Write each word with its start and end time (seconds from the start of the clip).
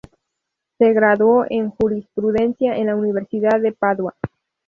Se 0.79 0.93
graduó 0.93 1.45
en 1.47 1.69
Jurisprudencia 1.69 2.75
en 2.75 2.87
la 2.87 2.95
Universidad 2.95 3.61
de 3.61 3.71
Padua. 3.71 4.15